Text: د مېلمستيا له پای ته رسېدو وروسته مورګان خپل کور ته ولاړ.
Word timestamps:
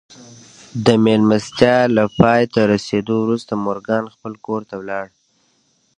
د 0.85 0.87
مېلمستيا 1.05 1.77
له 1.97 2.03
پای 2.19 2.41
ته 2.53 2.61
رسېدو 2.73 3.13
وروسته 3.23 3.51
مورګان 3.65 4.03
خپل 4.13 4.33
کور 4.45 4.61
ته 4.69 4.75
ولاړ. 4.81 5.07